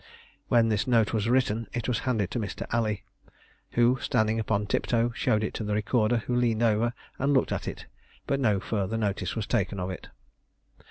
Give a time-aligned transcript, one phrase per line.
[0.47, 2.65] When this note was written, it was handed to Mr.
[2.73, 3.03] Alley,
[3.73, 7.67] who, standing upon tiptoe, showed it to the recorder, who leaned over and looked at
[7.67, 7.85] it,
[8.25, 10.09] but no further notice was taken of it.